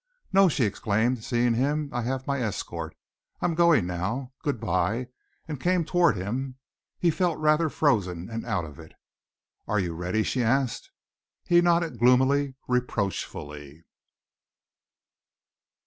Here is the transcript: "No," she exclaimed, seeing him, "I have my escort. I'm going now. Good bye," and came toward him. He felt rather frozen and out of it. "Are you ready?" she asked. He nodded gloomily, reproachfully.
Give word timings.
"No," 0.33 0.49
she 0.49 0.63
exclaimed, 0.63 1.23
seeing 1.23 1.53
him, 1.53 1.91
"I 1.93 2.01
have 2.01 2.25
my 2.25 2.41
escort. 2.41 2.95
I'm 3.39 3.53
going 3.53 3.85
now. 3.85 4.33
Good 4.41 4.59
bye," 4.59 5.09
and 5.47 5.59
came 5.61 5.85
toward 5.85 6.15
him. 6.17 6.55
He 6.97 7.11
felt 7.11 7.37
rather 7.37 7.69
frozen 7.69 8.27
and 8.27 8.43
out 8.43 8.65
of 8.65 8.79
it. 8.79 8.93
"Are 9.67 9.79
you 9.79 9.93
ready?" 9.93 10.23
she 10.23 10.41
asked. 10.41 10.89
He 11.45 11.61
nodded 11.61 11.99
gloomily, 11.99 12.55
reproachfully. 12.67 13.83